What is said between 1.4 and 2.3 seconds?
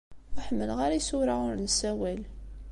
ur nessawal.